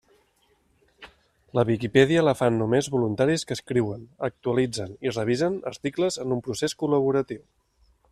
La 1.57 1.65
Viquipèdia 1.69 2.23
la 2.27 2.33
fan 2.39 2.57
només 2.61 2.89
voluntaris 2.95 3.45
que 3.49 3.57
escriuen, 3.57 4.07
actualitzen 4.29 4.97
i 5.09 5.13
revisen 5.15 5.61
articles 5.73 6.19
en 6.25 6.35
un 6.37 6.43
procés 6.49 6.77
col·laboratiu. 6.85 7.45